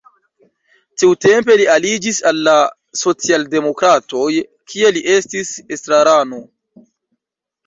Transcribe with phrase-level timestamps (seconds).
[1.01, 2.55] Tiutempe li aliĝis al la
[3.01, 4.31] socialdemokratoj,
[4.73, 6.43] kie li estis estrarano.